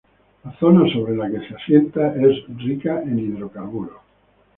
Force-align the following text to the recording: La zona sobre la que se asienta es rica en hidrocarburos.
La 0.43 0.51
zona 0.59 0.85
sobre 0.93 1.15
la 1.17 1.27
que 1.33 1.41
se 1.47 1.51
asienta 1.57 2.07
es 2.29 2.39
rica 2.63 2.99
en 3.03 3.19
hidrocarburos. 3.19 4.01